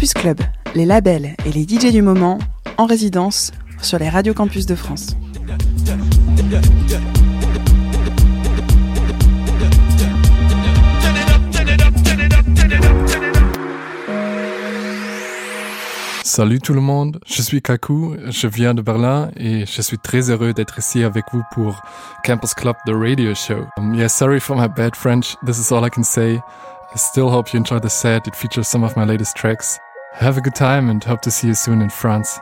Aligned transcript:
Campus 0.00 0.14
Club, 0.14 0.40
les 0.74 0.86
labels 0.86 1.36
et 1.44 1.52
les 1.52 1.64
DJ 1.64 1.92
du 1.92 2.00
moment 2.00 2.38
en 2.78 2.86
résidence 2.86 3.52
sur 3.82 3.98
les 3.98 4.08
radios 4.08 4.32
campus 4.32 4.64
de 4.64 4.74
France. 4.74 5.14
Salut 16.24 16.60
tout 16.60 16.72
le 16.72 16.80
monde, 16.80 17.20
je 17.26 17.42
suis 17.42 17.60
Kaku, 17.60 18.16
je 18.30 18.46
viens 18.46 18.72
de 18.72 18.80
Berlin 18.80 19.30
et 19.36 19.66
je 19.66 19.82
suis 19.82 19.98
très 19.98 20.30
heureux 20.30 20.54
d'être 20.54 20.78
ici 20.78 21.04
avec 21.04 21.26
vous 21.30 21.42
pour 21.52 21.82
Campus 22.24 22.54
Club, 22.54 22.76
the 22.86 22.94
radio 22.94 23.34
show. 23.34 23.66
Um, 23.76 23.94
yeah, 23.94 24.08
sorry 24.08 24.40
for 24.40 24.56
my 24.56 24.66
bad 24.66 24.96
French, 24.96 25.36
this 25.44 25.58
is 25.58 25.70
all 25.70 25.84
I 25.84 25.90
can 25.90 26.04
say. 26.04 26.40
I 26.92 26.96
still 26.96 27.28
hope 27.28 27.52
you 27.52 27.58
enjoy 27.58 27.80
the 27.80 27.90
set, 27.90 28.26
it 28.26 28.34
features 28.34 28.66
some 28.66 28.82
of 28.82 28.96
my 28.96 29.04
latest 29.04 29.36
tracks. 29.36 29.78
Have 30.14 30.36
a 30.36 30.40
good 30.40 30.54
time 30.54 30.90
and 30.90 31.02
hope 31.02 31.20
to 31.22 31.30
see 31.30 31.46
you 31.46 31.54
soon 31.54 31.80
in 31.80 31.88
France. 31.88 32.38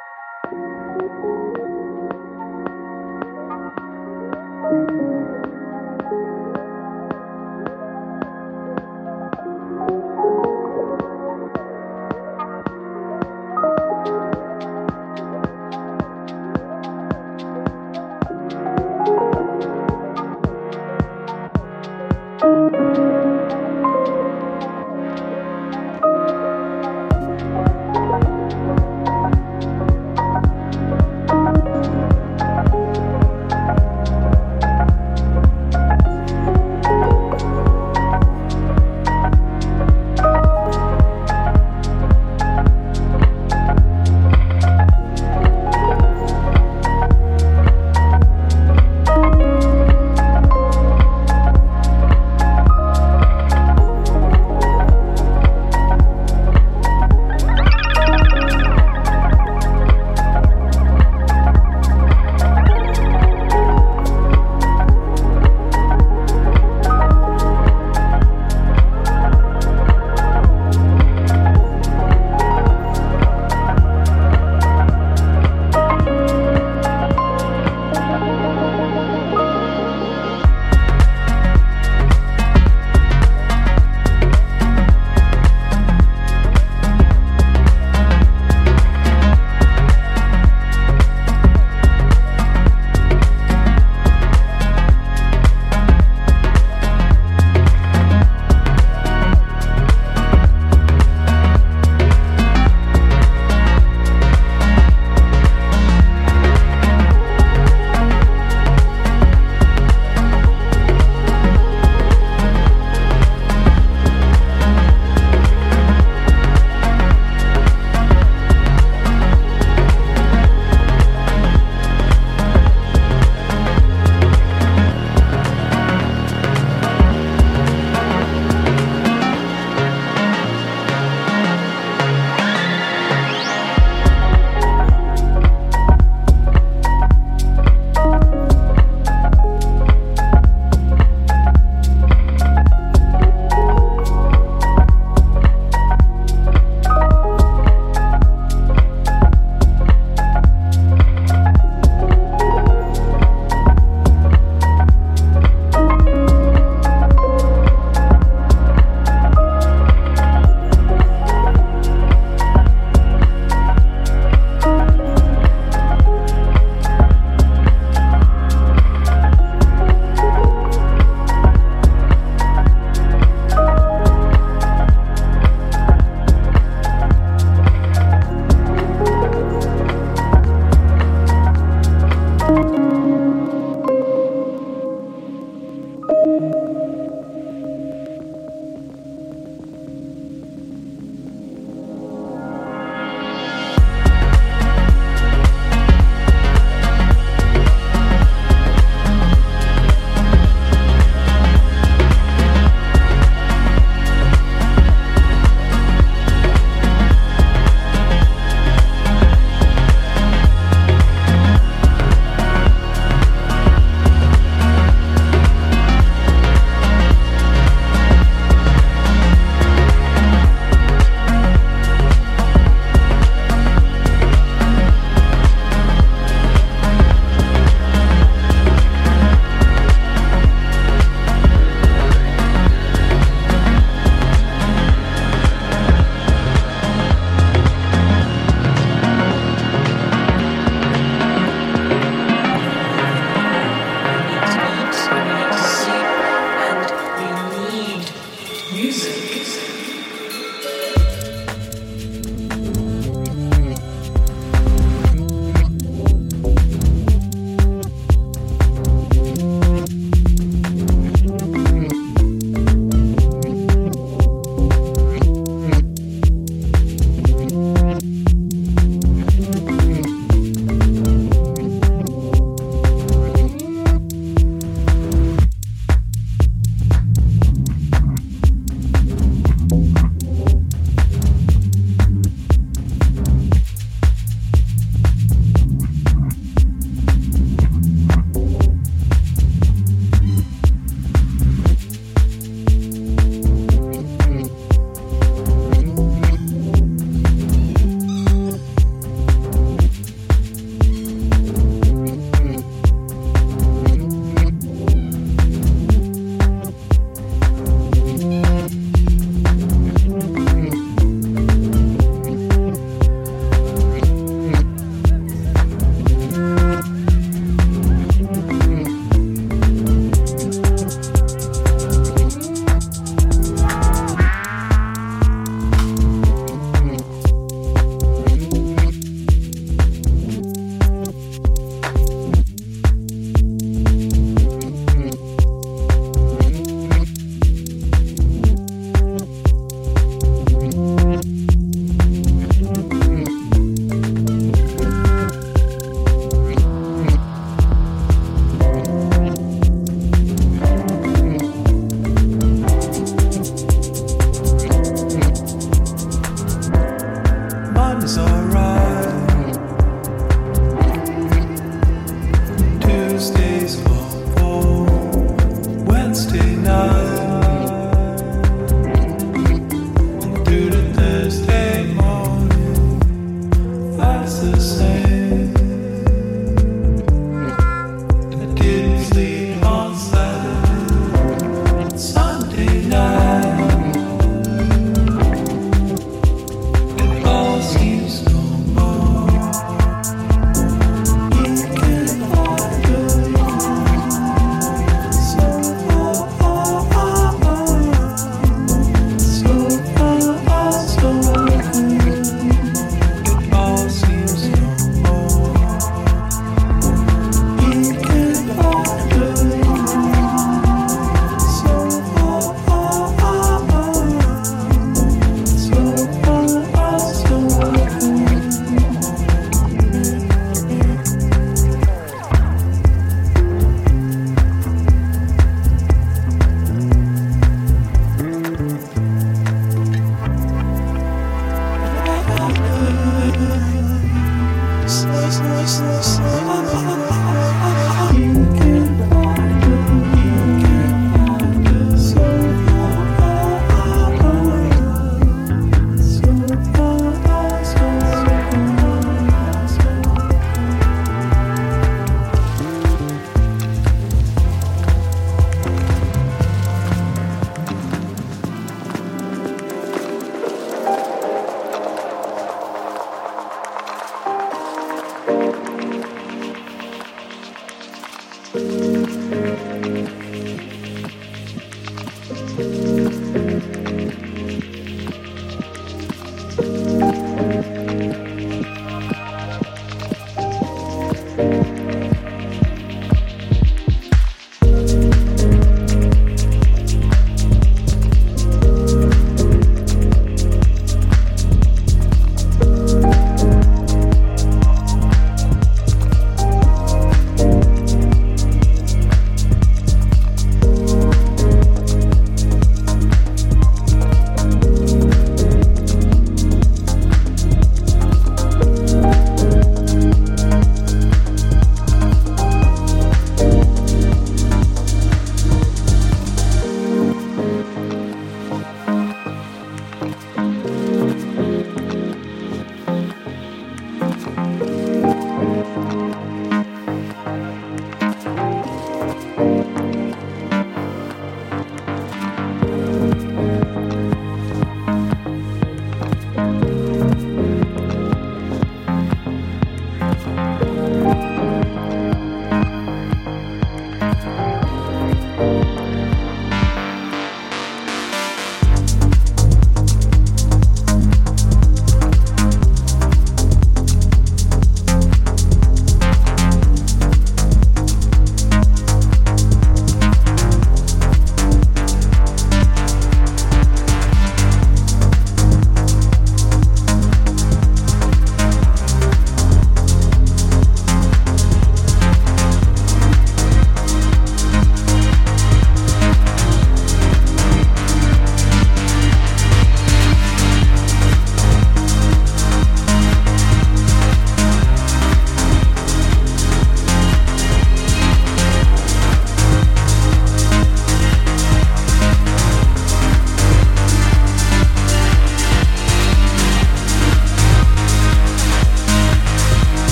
midnight. 382.88 383.17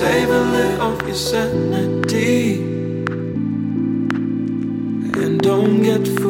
Save 0.00 0.30
a 0.30 0.40
little 0.40 0.92
of 0.92 1.02
your 1.06 1.14
sanity 1.14 2.62
and 5.12 5.38
don't 5.42 5.82
get 5.82 6.08
fooled. 6.08 6.29